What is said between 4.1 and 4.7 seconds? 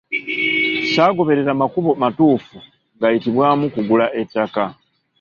ettaka.